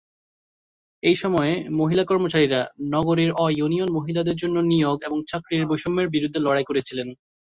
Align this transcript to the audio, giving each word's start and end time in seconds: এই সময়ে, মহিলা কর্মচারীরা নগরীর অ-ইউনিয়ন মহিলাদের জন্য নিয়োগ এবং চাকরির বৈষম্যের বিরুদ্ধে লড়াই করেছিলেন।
এই 1.03 1.15
সময়ে, 1.15 1.51
মহিলা 1.79 2.03
কর্মচারীরা 2.05 2.61
নগরীর 2.91 3.31
অ-ইউনিয়ন 3.37 3.89
মহিলাদের 3.91 4.35
জন্য 4.35 4.57
নিয়োগ 4.71 4.97
এবং 5.03 5.17
চাকরির 5.27 5.67
বৈষম্যের 5.67 6.07
বিরুদ্ধে 6.09 6.39
লড়াই 6.39 6.65
করেছিলেন। 6.65 7.07